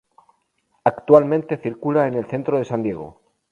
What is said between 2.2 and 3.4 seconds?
Centro de San Diego.